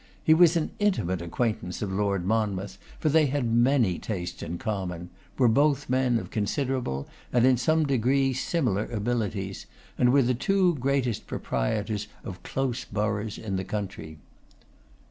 He 0.23 0.33
was 0.33 0.55
an 0.57 0.71
intimate 0.79 1.21
acquaintance 1.21 1.83
of 1.83 1.91
Lord 1.91 2.25
Monmouth, 2.25 2.79
for 2.97 3.07
they 3.07 3.27
had 3.27 3.45
many 3.53 3.99
tastes 3.99 4.41
in 4.41 4.57
common; 4.57 5.11
were 5.37 5.47
both 5.47 5.91
men 5.91 6.17
of 6.17 6.31
considerable, 6.31 7.07
and 7.31 7.45
in 7.45 7.55
some 7.55 7.85
degree 7.85 8.33
similar 8.33 8.85
abilities; 8.87 9.67
and 9.99 10.11
were 10.11 10.23
the 10.23 10.33
two 10.33 10.73
greatest 10.77 11.27
proprietors 11.27 12.07
of 12.23 12.41
close 12.41 12.83
boroughs 12.83 13.37
in 13.37 13.57
the 13.57 13.63
country. 13.63 14.17